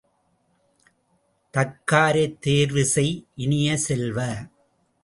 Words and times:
தக்காரைத் 1.53 2.39
தேர்வு 2.41 2.85
செய் 2.85 3.13
இனிய 3.35 3.77
செல்வ! 3.77 4.17